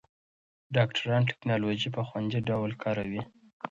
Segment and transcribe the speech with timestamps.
[0.75, 3.21] ډاکټران ټېکنالوژي په خوندي ډول کاروي.